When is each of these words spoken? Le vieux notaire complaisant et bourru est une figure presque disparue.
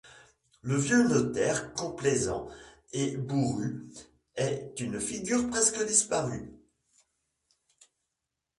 Le 0.63 0.77
vieux 0.77 1.07
notaire 1.07 1.73
complaisant 1.75 2.49
et 2.91 3.17
bourru 3.17 3.87
est 4.33 4.73
une 4.79 4.99
figure 4.99 5.47
presque 5.47 5.85
disparue. 5.85 6.51